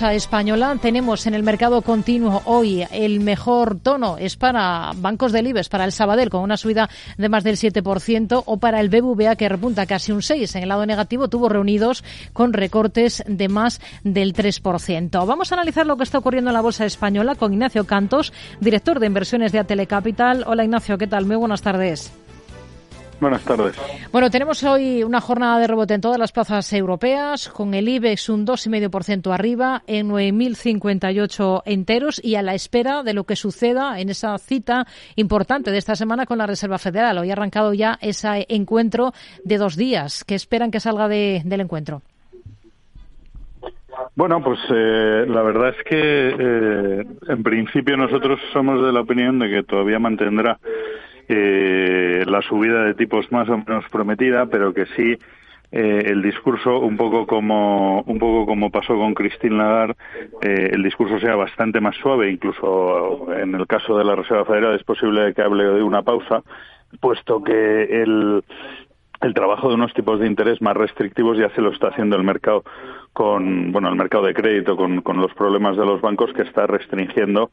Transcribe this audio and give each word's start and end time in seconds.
española 0.00 0.78
tenemos 0.80 1.26
en 1.26 1.34
el 1.34 1.42
mercado 1.42 1.82
continuo 1.82 2.40
hoy 2.44 2.84
el 2.92 3.18
mejor 3.18 3.80
tono 3.80 4.16
es 4.16 4.36
para 4.36 4.92
bancos 4.94 5.32
del 5.32 5.48
IBEX, 5.48 5.68
para 5.68 5.84
el 5.84 5.90
Sabadell 5.90 6.30
con 6.30 6.42
una 6.42 6.56
subida 6.56 6.88
de 7.16 7.28
más 7.28 7.42
del 7.42 7.56
7% 7.56 8.44
o 8.46 8.56
para 8.58 8.78
el 8.78 8.90
BBVA 8.90 9.34
que 9.34 9.48
repunta 9.48 9.86
casi 9.86 10.12
un 10.12 10.22
6. 10.22 10.54
En 10.54 10.62
el 10.62 10.68
lado 10.68 10.86
negativo 10.86 11.26
tuvo 11.26 11.48
reunidos 11.48 12.04
con 12.32 12.52
recortes 12.52 13.24
de 13.26 13.48
más 13.48 13.80
del 14.04 14.34
3%. 14.34 15.26
Vamos 15.26 15.50
a 15.50 15.56
analizar 15.56 15.84
lo 15.84 15.96
que 15.96 16.04
está 16.04 16.18
ocurriendo 16.18 16.50
en 16.50 16.54
la 16.54 16.60
bolsa 16.60 16.86
española 16.86 17.34
con 17.34 17.52
Ignacio 17.52 17.84
Cantos, 17.84 18.32
director 18.60 19.00
de 19.00 19.06
inversiones 19.08 19.50
de 19.50 19.58
Atele 19.58 19.88
Capital. 19.88 20.44
Hola 20.46 20.62
Ignacio, 20.62 20.96
¿qué 20.96 21.08
tal? 21.08 21.26
Muy 21.26 21.34
buenas 21.34 21.62
tardes. 21.62 22.12
Buenas 23.20 23.44
tardes. 23.44 23.76
Bueno, 24.12 24.30
tenemos 24.30 24.62
hoy 24.62 25.02
una 25.02 25.20
jornada 25.20 25.58
de 25.58 25.66
rebote 25.66 25.94
en 25.94 26.00
todas 26.00 26.18
las 26.18 26.30
plazas 26.30 26.72
europeas, 26.72 27.48
con 27.48 27.74
el 27.74 27.88
IBEX 27.88 28.28
un 28.28 28.46
2,5% 28.46 29.34
arriba 29.34 29.82
en 29.88 30.08
9.058 30.08 31.62
enteros 31.64 32.20
y 32.24 32.36
a 32.36 32.42
la 32.42 32.54
espera 32.54 33.02
de 33.02 33.14
lo 33.14 33.24
que 33.24 33.34
suceda 33.34 33.98
en 33.98 34.10
esa 34.10 34.38
cita 34.38 34.86
importante 35.16 35.72
de 35.72 35.78
esta 35.78 35.96
semana 35.96 36.26
con 36.26 36.38
la 36.38 36.46
Reserva 36.46 36.78
Federal. 36.78 37.18
Hoy 37.18 37.30
ha 37.30 37.32
arrancado 37.32 37.74
ya 37.74 37.98
ese 38.00 38.46
encuentro 38.48 39.12
de 39.44 39.58
dos 39.58 39.76
días. 39.76 40.22
¿Qué 40.24 40.36
esperan 40.36 40.70
que 40.70 40.78
salga 40.78 41.08
del 41.08 41.60
encuentro? 41.60 42.02
Bueno, 44.14 44.42
pues 44.42 44.58
eh, 44.70 45.26
la 45.28 45.42
verdad 45.42 45.70
es 45.70 45.84
que 45.84 46.28
eh, 46.28 47.04
en 47.28 47.42
principio 47.42 47.96
nosotros 47.96 48.38
somos 48.52 48.84
de 48.84 48.92
la 48.92 49.00
opinión 49.00 49.38
de 49.38 49.50
que 49.50 49.62
todavía 49.64 49.98
mantendrá 49.98 50.58
eh, 51.28 52.24
la 52.26 52.42
subida 52.42 52.84
de 52.84 52.94
tipos 52.94 53.30
más 53.30 53.48
o 53.48 53.58
menos 53.58 53.84
prometida, 53.90 54.46
pero 54.46 54.72
que 54.72 54.86
sí 54.96 55.16
eh, 55.70 56.02
el 56.06 56.22
discurso 56.22 56.78
un 56.78 56.96
poco 56.96 57.26
como 57.26 58.00
un 58.00 58.18
poco 58.18 58.46
como 58.46 58.70
pasó 58.70 58.94
con 58.94 59.12
Christine 59.12 59.56
Lagarde 59.56 59.96
eh, 60.40 60.70
el 60.72 60.82
discurso 60.82 61.20
sea 61.20 61.36
bastante 61.36 61.78
más 61.78 61.94
suave 61.96 62.30
incluso 62.30 63.30
en 63.34 63.54
el 63.54 63.66
caso 63.66 63.98
de 63.98 64.04
la 64.04 64.14
Reserva 64.14 64.46
Federal 64.46 64.76
es 64.76 64.82
posible 64.82 65.34
que 65.34 65.42
hable 65.42 65.64
de 65.64 65.82
una 65.82 66.00
pausa 66.00 66.42
puesto 67.00 67.42
que 67.42 67.82
el 67.82 68.42
el 69.20 69.34
trabajo 69.34 69.68
de 69.68 69.74
unos 69.74 69.92
tipos 69.92 70.18
de 70.20 70.26
interés 70.26 70.62
más 70.62 70.74
restrictivos 70.74 71.36
ya 71.36 71.50
se 71.50 71.60
lo 71.60 71.70
está 71.70 71.88
haciendo 71.88 72.16
el 72.16 72.24
mercado 72.24 72.64
con 73.12 73.70
bueno 73.70 73.90
el 73.90 73.96
mercado 73.96 74.24
de 74.24 74.32
crédito 74.32 74.74
con, 74.74 75.02
con 75.02 75.20
los 75.20 75.34
problemas 75.34 75.76
de 75.76 75.84
los 75.84 76.00
bancos 76.00 76.32
que 76.32 76.44
está 76.44 76.66
restringiendo 76.66 77.50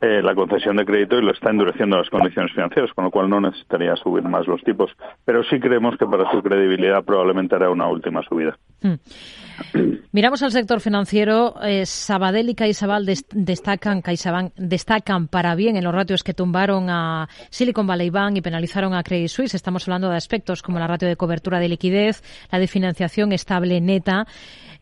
eh, 0.00 0.20
la 0.22 0.34
concesión 0.34 0.76
de 0.76 0.84
crédito 0.84 1.16
y 1.16 1.22
lo 1.22 1.32
está 1.32 1.50
endureciendo 1.50 1.96
las 1.96 2.10
condiciones 2.10 2.52
financieras, 2.52 2.92
con 2.94 3.04
lo 3.04 3.10
cual 3.10 3.30
no 3.30 3.40
necesitaría 3.40 3.96
subir 3.96 4.24
más 4.24 4.46
los 4.46 4.62
tipos. 4.62 4.90
Pero 5.24 5.42
sí 5.44 5.58
creemos 5.58 5.96
que 5.96 6.04
para 6.04 6.30
su 6.30 6.42
credibilidad 6.42 7.02
probablemente 7.02 7.54
hará 7.54 7.70
una 7.70 7.88
última 7.88 8.22
subida. 8.22 8.58
Hmm. 8.82 8.96
Miramos 10.12 10.42
al 10.42 10.52
sector 10.52 10.80
financiero. 10.80 11.54
Eh, 11.62 11.86
Sabadell 11.86 12.50
y 12.50 12.54
CaixaBank 12.54 13.06
destacan, 13.32 14.02
CaixaBank 14.02 14.52
destacan 14.56 15.28
para 15.28 15.54
bien 15.54 15.76
en 15.76 15.84
los 15.84 15.94
ratios 15.94 16.22
que 16.22 16.34
tumbaron 16.34 16.90
a 16.90 17.28
Silicon 17.50 17.86
Valley 17.86 18.10
Bank 18.10 18.36
y 18.36 18.42
penalizaron 18.42 18.94
a 18.94 19.02
Credit 19.02 19.28
Suisse. 19.28 19.54
Estamos 19.54 19.88
hablando 19.88 20.10
de 20.10 20.16
aspectos 20.16 20.62
como 20.62 20.78
la 20.78 20.86
ratio 20.86 21.08
de 21.08 21.16
cobertura 21.16 21.58
de 21.58 21.68
liquidez, 21.68 22.22
la 22.52 22.58
de 22.58 22.66
financiación 22.66 23.32
estable 23.32 23.80
neta. 23.80 24.26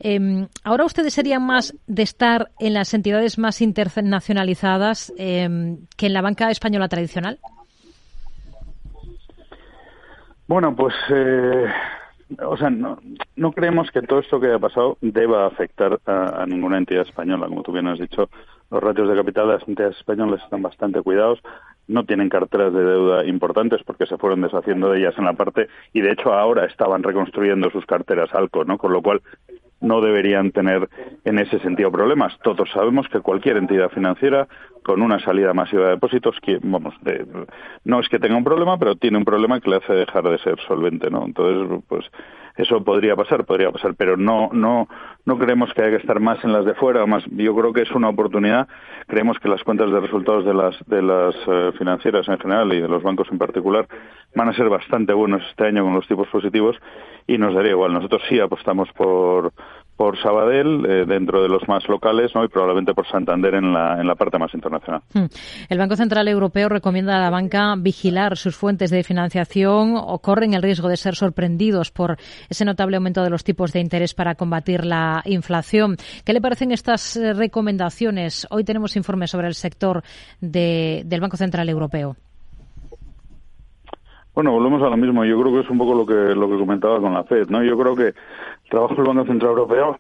Em, 0.01 0.49
ahora 0.63 0.85
ustedes 0.85 1.15
serían 1.15 1.47
más 1.47 1.75
de 1.87 2.03
estar 2.03 2.51
en 2.59 2.75
las 2.75 2.95
entidades 2.95 3.39
más 3.39 3.61
internacionalizadas 3.61 5.13
em, 5.17 5.79
que 5.97 6.07
en 6.07 6.13
la 6.13 6.23
banca 6.23 6.51
española 6.51 6.89
tradicional. 6.89 7.39
Bueno, 10.47 10.77
pues, 10.77 10.95
eh, 11.11 11.67
o 12.43 12.57
sea, 12.57 12.71
no, 12.71 12.99
no, 13.37 13.53
creemos 13.53 13.91
que 13.91 14.03
todo 14.03 14.19
esto 14.19 14.41
que 14.41 14.49
haya 14.49 14.59
pasado 14.59 14.99
deba 15.01 15.47
afectar 15.47 15.99
a, 16.07 16.45
ninguna 16.47 16.79
entidad 16.79 17.03
española. 17.03 17.49
Como 17.49 17.63
tú 17.63 17.73
bien 17.73 17.87
has 17.87 17.99
dicho, 17.99 18.29
los 18.71 18.83
ratios 18.83 19.09
de 19.09 19.17
capital 19.17 19.47
de 19.49 19.55
las 19.55 19.69
entidades 19.69 19.97
españolas 19.97 20.43
están 20.43 20.63
bastante 20.63 21.01
cuidados. 21.03 21.41
No 21.87 22.05
tienen 22.05 22.29
carteras 22.29 22.73
de 22.73 22.83
deuda 22.83 23.25
importantes 23.25 23.83
porque 23.85 24.07
se 24.07 24.17
fueron 24.17 24.41
deshaciendo 24.41 24.91
de 24.91 25.01
ellas 25.01 25.15
en 25.19 25.25
la 25.25 25.35
parte 25.35 25.69
y 25.93 26.01
de 26.01 26.13
hecho 26.13 26.33
ahora 26.33 26.65
estaban 26.65 27.03
reconstruyendo 27.03 27.71
sus 27.71 27.85
carteras 27.87 28.33
ALCO, 28.35 28.65
¿no? 28.65 28.79
Con 28.79 28.93
lo 28.93 29.03
cual 29.03 29.23
no 29.85 30.01
deberían 30.01 30.51
tener 30.51 30.89
en 31.25 31.39
ese 31.39 31.59
sentido 31.61 31.93
problemas. 31.93 32.37
Todos 32.43 32.71
sabemos 32.73 33.07
que 33.09 33.21
cualquier 33.21 33.59
entidad 33.59 33.91
financiera 33.91 34.49
con 34.83 35.01
una 35.01 35.19
salida 35.21 35.55
masiva 35.55 35.85
de 35.85 35.91
depósitos, 35.93 36.37
vamos, 36.63 36.95
no 37.85 38.01
es 38.01 38.09
que 38.09 38.19
tenga 38.19 38.37
un 38.37 38.45
problema, 38.45 38.79
pero 38.79 38.97
tiene 38.97 39.19
un 39.19 39.25
problema 39.25 39.61
que 39.61 39.71
le 39.71 39.77
hace 39.77 39.95
dejar 39.95 40.25
de 40.25 40.39
ser 40.39 40.57
solvente, 40.67 41.11
¿no? 41.11 41.25
Entonces, 41.25 41.83
pues 41.89 42.05
eso 42.57 42.85
podría 42.85 43.17
pasar, 43.17 43.45
podría 43.45 43.73
pasar, 43.73 43.95
pero 43.97 44.17
no, 44.17 44.49
no, 44.53 44.89
no 45.25 45.39
creemos 45.39 45.73
que 45.75 45.83
haya 45.83 45.91
que 45.91 46.03
estar 46.03 46.21
más 46.21 46.43
en 46.45 46.53
las 46.53 46.65
de 46.65 46.75
fuera, 46.75 47.05
más, 47.07 47.25
yo 47.31 47.55
creo 47.55 47.73
que 47.73 47.83
es 47.83 47.91
una 47.91 48.09
oportunidad. 48.09 48.69
Creemos 49.07 49.39
que 49.39 49.49
las 49.49 49.63
cuentas 49.65 49.91
de 49.91 50.01
resultados 50.01 50.45
de 50.45 50.55
las, 50.55 50.77
de 50.87 51.03
las 51.03 51.35
eh, 51.47 51.73
financieras 51.77 52.29
en 52.29 52.39
general 52.39 52.73
y 52.73 52.81
de 52.81 52.89
los 52.89 53.03
bancos 53.03 53.29
en 53.31 53.39
particular 53.39 53.89
van 54.35 54.49
a 54.49 54.55
ser 54.55 54.69
bastante 54.69 55.13
buenos 55.13 55.43
este 55.51 55.67
año 55.67 55.85
con 55.85 55.95
los 55.95 56.07
tipos 56.07 56.29
positivos 56.29 56.77
y 57.27 57.39
nos 57.39 57.55
daría 57.55 57.73
igual. 57.73 57.93
Nosotros 57.93 58.23
sí 58.29 58.39
apostamos 58.39 58.89
por, 58.93 59.53
por 59.97 60.21
Sabadell 60.21 60.85
eh, 60.87 61.05
dentro 61.07 61.43
de 61.43 61.49
los 61.49 61.67
más 61.69 61.89
locales 61.89 62.33
¿no? 62.35 62.45
y 62.45 62.49
probablemente 62.49 62.95
por 62.95 63.07
Santander 63.07 63.55
en 63.55 63.73
la, 63.73 64.01
en 64.01 64.07
la 64.07 64.15
parte 64.15 64.39
más 64.39 64.53
internacional. 64.55 65.03
Hmm. 65.13 65.27
El 65.69 65.79
Banco 65.79 65.97
Central 65.97 66.27
Europeo 66.29 66.69
recomienda 66.69 67.17
a 67.17 67.21
la 67.21 67.31
banca 67.31 67.75
vigilar 67.79 68.37
sus 68.37 68.57
fuentes 68.57 68.91
de 68.91 69.05
financiación 69.05 69.95
o 69.97 70.19
corren 70.19 70.55
el 70.55 70.63
riesgo 70.63 70.89
de 70.89 70.97
ser 70.97 71.15
sorprendidos 71.15 71.91
por 71.91 72.17
ese 72.49 72.65
notable 72.65 72.97
aumento 72.97 73.23
de 73.23 73.31
los 73.31 73.45
tipos 73.45 73.73
de 73.73 73.81
interés 73.81 74.15
para 74.15 74.35
combatir 74.35 74.85
la 74.85 75.23
inflación. 75.27 75.97
¿Qué 76.25 76.33
le 76.33 76.41
parecen 76.41 76.73
estas 76.73 77.17
eh, 77.17 77.33
recomendaciones? 77.33 78.47
Hoy 78.51 78.65
tenemos 78.65 78.97
informes 78.97 79.31
sobre 79.31 79.47
el 79.47 79.55
sector 79.55 80.03
del 80.41 81.21
Banco 81.21 81.37
Central 81.37 81.69
Europeo. 81.69 82.17
Bueno, 84.35 84.51
volvemos 84.51 84.83
a 84.83 84.91
lo 84.91 84.97
mismo. 84.97 85.25
Yo 85.25 85.41
creo 85.41 85.53
que 85.55 85.61
es 85.61 85.71
un 85.71 85.79
poco 85.79 85.95
lo 85.95 86.05
que 86.05 86.35
lo 86.35 86.49
que 86.49 86.59
comentaba 86.59 87.01
con 87.01 87.15
la 87.15 87.25
Fed, 87.25 87.49
¿no? 87.49 87.63
Yo 87.63 87.79
creo 87.79 87.95
que 87.95 88.09
el 88.09 88.71
trabajo 88.71 88.95
del 88.95 89.05
Banco 89.05 89.27
Central 89.27 89.51
Europeo, 89.51 89.99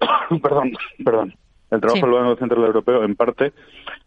perdón, 0.42 0.72
perdón, 1.04 1.34
el 1.70 1.80
trabajo 1.80 2.06
del 2.06 2.14
Banco 2.14 2.36
Central 2.36 2.64
Europeo 2.64 3.04
en 3.04 3.14
parte 3.14 3.52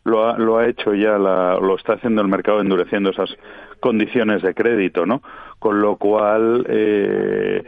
lo 0.04 0.28
ha, 0.28 0.38
lo 0.38 0.58
ha 0.58 0.68
hecho 0.68 0.94
ya, 0.94 1.18
lo 1.18 1.76
está 1.76 1.94
haciendo 1.94 2.22
el 2.22 2.28
mercado 2.28 2.62
endureciendo 2.62 3.12
esas 3.12 3.36
condiciones 3.80 4.42
de 4.42 4.54
crédito, 4.54 5.06
¿no? 5.06 5.22
Con 5.60 5.82
lo 5.82 5.98
cual 5.98 6.66
eh, 6.70 7.64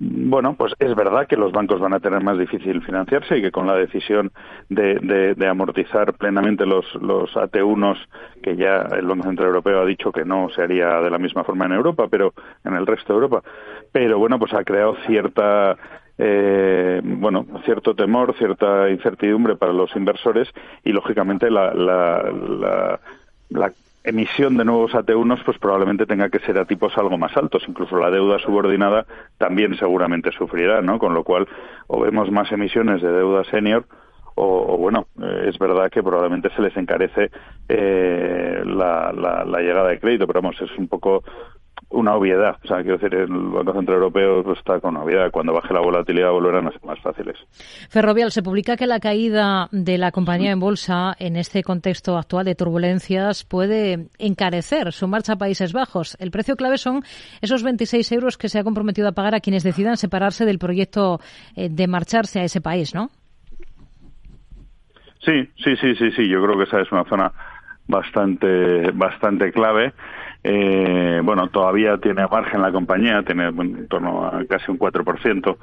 bueno, 0.00 0.54
pues 0.54 0.74
es 0.78 0.94
verdad 0.94 1.26
que 1.26 1.36
los 1.36 1.50
bancos 1.50 1.80
van 1.80 1.92
a 1.92 1.98
tener 1.98 2.22
más 2.22 2.38
difícil 2.38 2.80
financiarse 2.82 3.38
y 3.38 3.42
que 3.42 3.50
con 3.50 3.66
la 3.66 3.74
decisión 3.74 4.30
de, 4.68 5.34
de, 5.36 5.48
amortizar 5.48 6.14
plenamente 6.14 6.64
los, 6.64 6.86
los 7.02 7.32
AT1, 7.34 7.96
que 8.40 8.54
ya 8.54 8.82
el 8.92 9.06
Banco 9.06 9.24
Central 9.24 9.48
Europeo 9.48 9.80
ha 9.80 9.84
dicho 9.84 10.12
que 10.12 10.24
no 10.24 10.50
se 10.50 10.62
haría 10.62 11.00
de 11.00 11.10
la 11.10 11.18
misma 11.18 11.42
forma 11.42 11.66
en 11.66 11.72
Europa, 11.72 12.06
pero 12.08 12.32
en 12.64 12.74
el 12.74 12.86
resto 12.86 13.12
de 13.12 13.16
Europa. 13.16 13.42
Pero 13.90 14.18
bueno, 14.20 14.38
pues 14.38 14.54
ha 14.54 14.62
creado 14.62 14.96
cierta 15.04 15.76
eh, 16.18 17.00
bueno, 17.02 17.46
cierto 17.64 17.94
temor, 17.94 18.34
cierta 18.36 18.90
incertidumbre 18.90 19.56
para 19.56 19.72
los 19.72 19.94
inversores 19.96 20.48
y, 20.84 20.92
lógicamente, 20.92 21.50
la, 21.50 21.72
la, 21.72 23.00
la 23.50 23.72
emisión 24.04 24.56
de 24.56 24.64
nuevos 24.64 24.92
AT1 24.92 25.44
pues 25.44 25.58
probablemente 25.58 26.06
tenga 26.06 26.30
que 26.30 26.38
ser 26.40 26.58
a 26.58 26.64
tipos 26.64 26.96
algo 26.96 27.18
más 27.18 27.36
altos. 27.36 27.62
Incluso 27.68 27.98
la 27.98 28.10
deuda 28.10 28.38
subordinada 28.38 29.06
también 29.36 29.76
seguramente 29.76 30.32
sufrirá, 30.32 30.80
¿no? 30.82 30.98
Con 30.98 31.14
lo 31.14 31.24
cual, 31.24 31.46
o 31.86 32.00
vemos 32.00 32.30
más 32.30 32.50
emisiones 32.52 33.02
de 33.02 33.12
deuda 33.12 33.44
senior, 33.44 33.84
o, 34.40 34.76
bueno, 34.78 35.06
eh, 35.20 35.46
es 35.48 35.58
verdad 35.58 35.90
que 35.90 36.00
probablemente 36.00 36.50
se 36.54 36.62
les 36.62 36.76
encarece 36.76 37.30
eh, 37.68 38.62
la, 38.64 39.12
la, 39.12 39.44
la, 39.44 39.60
llegada 39.60 39.88
de 39.88 39.98
crédito, 39.98 40.28
pero 40.28 40.40
vamos, 40.40 40.60
es 40.60 40.70
un 40.78 40.86
poco 40.86 41.24
una 41.90 42.14
obviedad. 42.14 42.56
O 42.62 42.66
sea, 42.66 42.82
quiero 42.82 42.98
decir, 42.98 43.14
el 43.14 43.28
Banco 43.28 43.72
Central 43.72 43.96
Europeo 43.96 44.52
está 44.52 44.78
con 44.80 44.96
obviedad. 44.96 45.30
Cuando 45.30 45.52
baje 45.52 45.72
la 45.72 45.80
volatilidad 45.80 46.30
volverán 46.30 46.66
a 46.66 46.72
ser 46.72 46.84
más 46.84 47.00
fáciles. 47.00 47.36
Ferrovial, 47.88 48.30
se 48.30 48.42
publica 48.42 48.76
que 48.76 48.86
la 48.86 49.00
caída 49.00 49.68
de 49.72 49.96
la 49.96 50.12
compañía 50.12 50.50
en 50.50 50.60
bolsa 50.60 51.14
en 51.18 51.36
este 51.36 51.62
contexto 51.62 52.18
actual 52.18 52.44
de 52.44 52.54
turbulencias 52.54 53.44
puede 53.44 54.08
encarecer 54.18 54.92
su 54.92 55.08
marcha 55.08 55.34
a 55.34 55.36
Países 55.36 55.72
Bajos. 55.72 56.16
El 56.20 56.30
precio 56.30 56.56
clave 56.56 56.78
son 56.78 57.02
esos 57.40 57.62
26 57.62 58.12
euros 58.12 58.36
que 58.36 58.48
se 58.48 58.58
ha 58.58 58.64
comprometido 58.64 59.08
a 59.08 59.12
pagar 59.12 59.34
a 59.34 59.40
quienes 59.40 59.62
decidan 59.62 59.96
separarse 59.96 60.44
del 60.44 60.58
proyecto 60.58 61.20
eh, 61.56 61.68
de 61.70 61.86
marcharse 61.86 62.40
a 62.40 62.44
ese 62.44 62.60
país, 62.60 62.94
¿no? 62.94 63.10
Sí, 65.24 65.48
sí, 65.62 65.76
sí, 65.80 65.94
sí, 65.96 66.10
sí. 66.12 66.28
Yo 66.28 66.42
creo 66.42 66.56
que 66.56 66.64
esa 66.64 66.80
es 66.80 66.92
una 66.92 67.04
zona 67.04 67.32
bastante, 67.88 68.92
bastante 68.92 69.50
clave. 69.50 69.92
Eh, 70.44 71.20
bueno, 71.24 71.48
todavía 71.48 71.98
tiene 71.98 72.26
margen 72.30 72.62
la 72.62 72.70
compañía, 72.70 73.22
tiene 73.22 73.48
en 73.48 73.88
torno 73.88 74.24
a 74.26 74.44
casi 74.48 74.70
un 74.70 74.78
4% 74.78 75.56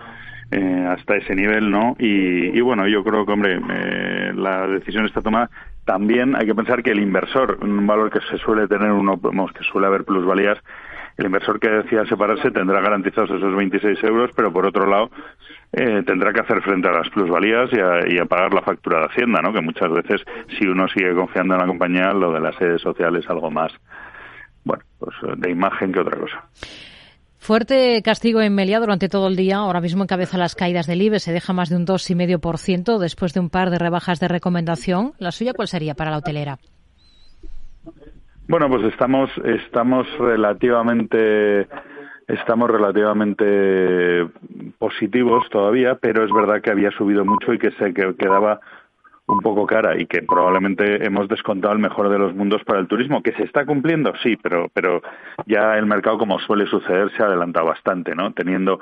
eh, 0.52 0.88
hasta 0.90 1.16
ese 1.16 1.34
nivel, 1.34 1.72
¿no? 1.72 1.96
Y, 1.98 2.60
bueno, 2.62 2.88
yo 2.88 3.04
creo 3.04 3.26
que, 3.26 3.32
hombre, 3.32 3.60
eh, 3.70 4.34
la 4.36 4.68
decisión 4.68 5.06
está 5.06 5.22
tomada. 5.22 5.50
También 5.86 6.36
hay 6.36 6.46
que 6.46 6.56
pensar 6.56 6.84
que 6.84 6.92
el 6.92 7.00
inversor, 7.00 7.60
un 7.62 7.88
valor 7.88 8.12
que 8.12 8.20
se 8.30 8.38
suele 8.38 8.68
tener, 8.68 8.92
uno, 8.92 9.20
que 9.20 9.64
suele 9.64 9.88
haber 9.88 10.04
plusvalías, 10.04 10.58
el 11.18 11.26
inversor 11.26 11.60
que 11.60 11.70
decida 11.70 12.06
separarse 12.06 12.52
tendrá 12.52 12.82
garantizados 12.82 13.32
esos 13.32 13.56
26 13.56 14.04
euros, 14.04 14.32
pero 14.36 14.52
por 14.52 14.66
otro 14.66 14.86
lado 14.86 15.10
eh, 15.72 16.04
tendrá 16.06 16.34
que 16.34 16.42
hacer 16.42 16.62
frente 16.62 16.88
a 16.88 16.92
las 16.92 17.10
plusvalías 17.10 17.70
y 17.72 17.80
a, 17.80 18.08
y 18.08 18.18
a, 18.20 18.26
pagar 18.26 18.54
la 18.54 18.62
factura 18.62 19.00
de 19.00 19.06
Hacienda, 19.06 19.42
¿no? 19.42 19.54
Que 19.54 19.62
muchas 19.62 19.90
veces, 19.92 20.22
si 20.58 20.68
uno 20.68 20.88
sigue 20.88 21.14
confiando 21.16 21.54
en 21.54 21.62
la 21.62 21.68
compañía, 21.68 22.12
lo 22.14 22.32
de 22.34 22.42
la 22.42 22.52
sede 22.54 22.80
social 22.80 23.16
es 23.16 23.30
algo 23.30 23.50
más, 23.50 23.72
bueno, 24.64 24.84
pues 25.00 25.16
de 25.38 25.50
imagen 25.50 25.92
que 25.92 26.00
otra 26.00 26.20
cosa. 26.20 26.44
Fuerte 27.46 28.02
castigo 28.02 28.42
en 28.42 28.56
Melia 28.56 28.80
durante 28.80 29.08
todo 29.08 29.28
el 29.28 29.36
día. 29.36 29.58
Ahora 29.58 29.80
mismo 29.80 30.02
encabeza 30.02 30.36
las 30.36 30.56
caídas 30.56 30.88
del 30.88 31.04
IBE. 31.04 31.20
Se 31.20 31.32
deja 31.32 31.54
más 31.54 31.70
de 31.70 31.76
un 31.76 31.86
2,5% 31.86 32.98
después 32.98 33.36
de 33.36 33.40
un 33.40 33.52
par 33.52 33.70
de 33.70 33.78
rebajas 33.78 34.20
de 34.20 34.28
recomendación. 34.28 35.14
¿La 35.20 35.32
suya 35.32 35.54
cuál 35.54 35.68
sería 35.68 35.94
para 35.94 36.10
la 36.10 36.18
hotelera? 36.18 36.58
Bueno, 38.48 38.70
pues 38.70 38.84
estamos, 38.84 39.32
estamos 39.44 40.08
relativamente 40.20 41.68
estamos 42.28 42.70
relativamente 42.70 44.28
positivos 44.78 45.50
todavía, 45.50 45.96
pero 45.96 46.24
es 46.24 46.32
verdad 46.32 46.62
que 46.62 46.72
había 46.72 46.92
subido 46.92 47.26
mucho 47.26 47.54
y 47.54 47.60
que 47.60 47.72
se 47.72 47.94
quedaba 47.94 48.60
un 49.28 49.40
poco 49.40 49.66
cara 49.66 50.00
y 50.00 50.06
que 50.06 50.22
probablemente 50.22 51.04
hemos 51.06 51.28
descontado 51.28 51.74
el 51.74 51.80
mejor 51.80 52.10
de 52.10 52.20
los 52.20 52.36
mundos 52.36 52.64
para 52.64 52.80
el 52.80 52.88
turismo, 52.88 53.24
que 53.24 53.32
se 53.32 53.44
está 53.44 53.66
cumpliendo, 53.66 54.14
sí, 54.22 54.38
pero, 54.38 54.70
pero 54.74 55.02
ya 55.48 55.78
el 55.78 55.88
mercado, 55.88 56.20
como 56.20 56.38
suele 56.40 56.68
suceder, 56.68 57.12
se 57.18 57.24
ha 57.24 57.28
adelantado 57.28 57.66
bastante, 57.66 58.14
¿no? 58.14 58.34
Teniendo, 58.34 58.80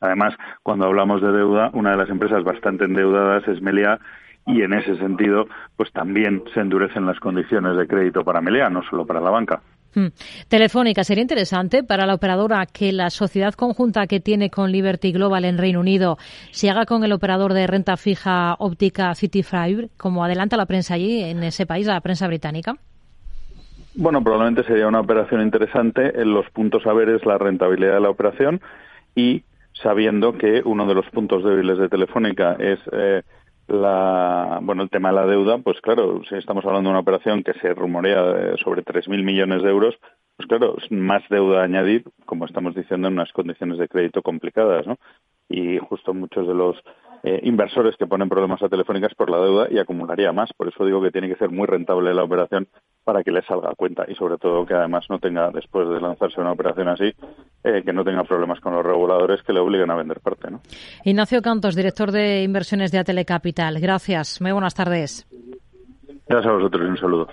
además, 0.00 0.34
cuando 0.62 0.86
hablamos 0.86 1.22
de 1.22 1.32
deuda, 1.32 1.70
una 1.72 1.92
de 1.92 1.96
las 1.96 2.10
empresas 2.10 2.44
bastante 2.44 2.84
endeudadas 2.84 3.48
es 3.48 3.62
Meliá 3.62 3.98
y 4.46 4.62
en 4.62 4.72
ese 4.72 4.96
sentido, 4.96 5.46
pues 5.76 5.92
también 5.92 6.42
se 6.54 6.60
endurecen 6.60 7.04
las 7.04 7.18
condiciones 7.18 7.76
de 7.76 7.86
crédito 7.86 8.24
para 8.24 8.40
Meliá, 8.40 8.70
no 8.70 8.82
solo 8.88 9.04
para 9.04 9.20
la 9.20 9.30
banca. 9.30 9.60
Hmm. 9.94 10.08
Telefónica, 10.48 11.04
sería 11.04 11.22
interesante 11.22 11.82
para 11.82 12.04
la 12.04 12.14
operadora 12.14 12.66
que 12.66 12.92
la 12.92 13.08
sociedad 13.08 13.54
conjunta 13.54 14.06
que 14.06 14.20
tiene 14.20 14.50
con 14.50 14.70
Liberty 14.70 15.10
Global 15.10 15.46
en 15.46 15.56
Reino 15.56 15.80
Unido 15.80 16.18
se 16.50 16.68
haga 16.68 16.84
con 16.84 17.02
el 17.02 17.12
operador 17.12 17.54
de 17.54 17.66
renta 17.66 17.96
fija 17.96 18.54
óptica 18.58 19.14
Fibre, 19.14 19.88
como 19.96 20.22
adelanta 20.22 20.58
la 20.58 20.66
prensa 20.66 20.94
allí 20.94 21.22
en 21.22 21.42
ese 21.42 21.64
país, 21.64 21.86
la 21.86 22.00
prensa 22.02 22.26
británica. 22.26 22.74
Bueno, 23.94 24.22
probablemente 24.22 24.64
sería 24.64 24.86
una 24.86 25.00
operación 25.00 25.40
interesante. 25.40 26.20
En 26.20 26.34
los 26.34 26.48
puntos 26.50 26.86
a 26.86 26.92
ver 26.92 27.08
es 27.08 27.24
la 27.24 27.38
rentabilidad 27.38 27.94
de 27.94 28.00
la 28.00 28.10
operación 28.10 28.60
y 29.14 29.44
sabiendo 29.72 30.36
que 30.36 30.60
uno 30.64 30.86
de 30.86 30.94
los 30.94 31.06
puntos 31.06 31.42
débiles 31.42 31.78
de 31.78 31.88
Telefónica 31.88 32.56
es 32.58 32.78
eh, 32.92 33.22
la, 33.68 34.60
bueno, 34.62 34.82
el 34.82 34.90
tema 34.90 35.08
de 35.10 35.14
la 35.16 35.26
deuda, 35.26 35.58
pues 35.58 35.80
claro, 35.80 36.22
si 36.28 36.36
estamos 36.36 36.64
hablando 36.64 36.88
de 36.88 36.92
una 36.92 37.00
operación 37.00 37.42
que 37.42 37.52
se 37.54 37.74
rumorea 37.74 38.56
sobre 38.62 38.82
3.000 38.82 39.24
millones 39.24 39.62
de 39.62 39.70
euros, 39.70 39.94
pues 40.36 40.48
claro, 40.48 40.76
más 40.90 41.22
deuda 41.30 41.62
añadir, 41.62 42.04
como 42.26 42.44
estamos 42.44 42.74
diciendo, 42.74 43.08
en 43.08 43.14
unas 43.14 43.32
condiciones 43.32 43.78
de 43.78 43.88
crédito 43.88 44.22
complicadas, 44.22 44.86
¿no? 44.86 44.98
Y 45.48 45.78
justo 45.78 46.12
muchos 46.12 46.46
de 46.46 46.54
los 46.54 46.76
eh, 47.22 47.40
inversores 47.44 47.96
que 47.96 48.06
ponen 48.06 48.28
problemas 48.28 48.62
a 48.62 48.68
Telefónicas 48.68 49.14
por 49.14 49.30
la 49.30 49.38
deuda 49.38 49.68
y 49.70 49.78
acumularía 49.78 50.32
más. 50.32 50.52
Por 50.52 50.68
eso 50.68 50.84
digo 50.84 51.02
que 51.02 51.10
tiene 51.10 51.28
que 51.28 51.36
ser 51.36 51.50
muy 51.50 51.66
rentable 51.66 52.14
la 52.14 52.24
operación 52.24 52.68
para 53.04 53.24
que 53.24 53.32
le 53.32 53.42
salga 53.42 53.70
a 53.70 53.74
cuenta 53.74 54.04
y 54.08 54.14
sobre 54.14 54.38
todo 54.38 54.66
que 54.66 54.74
además 54.74 55.06
no 55.08 55.18
tenga, 55.18 55.50
después 55.50 55.88
de 55.88 56.00
lanzarse 56.00 56.40
una 56.40 56.52
operación 56.52 56.88
así, 56.88 57.12
eh, 57.66 57.82
que 57.82 57.92
no 57.92 58.04
tenga 58.04 58.22
problemas 58.22 58.60
con 58.60 58.74
los 58.74 58.86
reguladores 58.86 59.42
que 59.42 59.52
le 59.52 59.58
obliguen 59.58 59.90
a 59.90 59.96
vender 59.96 60.20
parte. 60.20 60.48
¿no? 60.50 60.60
Ignacio 61.04 61.42
Cantos, 61.42 61.74
director 61.74 62.12
de 62.12 62.44
inversiones 62.44 62.92
de 62.92 62.98
Atele 62.98 63.24
Capital. 63.24 63.80
Gracias. 63.80 64.40
Muy 64.40 64.52
buenas 64.52 64.74
tardes. 64.74 65.26
Gracias 66.28 66.52
a 66.52 66.54
vosotros 66.54 66.86
y 66.86 66.90
un 66.90 66.96
saludo. 66.96 67.28